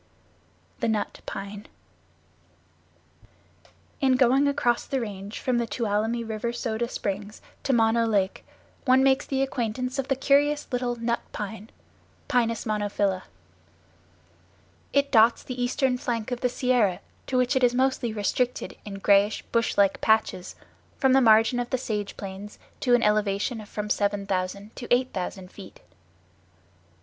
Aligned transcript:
The 0.79 0.87
Nut 0.87 1.21
Pine 1.27 1.67
In 3.99 4.15
going 4.15 4.47
across 4.47 4.87
the 4.87 4.99
Range 4.99 5.37
from 5.39 5.59
the 5.59 5.67
Tuolumne 5.67 6.27
River 6.27 6.51
Soda 6.51 6.89
Springs 6.89 7.39
to 7.61 7.71
Mono 7.71 8.07
Lake 8.07 8.43
one 8.85 9.03
makes 9.03 9.27
the 9.27 9.43
acquaintance 9.43 9.99
of 9.99 10.07
the 10.07 10.15
curious 10.15 10.67
little 10.71 10.95
Nut 10.95 11.19
Pine 11.33 11.69
(Pinus 12.27 12.65
monophylla). 12.65 13.25
It 14.91 15.11
dots 15.11 15.43
the 15.43 15.61
eastern 15.61 15.99
flank 15.99 16.31
of 16.31 16.41
the 16.41 16.49
Sierra 16.49 16.99
to 17.27 17.37
which 17.37 17.55
it 17.55 17.63
is 17.63 17.75
mostly 17.75 18.11
restricted 18.11 18.75
in 18.83 18.95
grayish 18.95 19.43
bush 19.51 19.77
like 19.77 20.01
patches, 20.01 20.55
from 20.97 21.13
the 21.13 21.21
margin 21.21 21.59
of 21.59 21.69
the 21.69 21.77
sage 21.77 22.17
plains 22.17 22.57
to 22.79 22.95
an 22.95 23.03
elevation 23.03 23.61
of 23.61 23.69
from 23.69 23.87
7000 23.87 24.75
to 24.77 24.87
8000 24.91 25.51
feet. 25.51 25.79